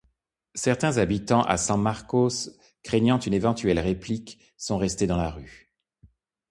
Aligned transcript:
Certains 0.55 0.97
habitants 0.97 1.43
à 1.43 1.57
San 1.57 1.79
Marcos, 1.79 2.49
craignant 2.81 3.19
une 3.19 3.35
éventuelle 3.35 3.77
réplique, 3.79 4.39
sont 4.57 4.79
restés 4.79 5.05
dans 5.05 5.17
la 5.17 5.29
rue. 5.29 5.71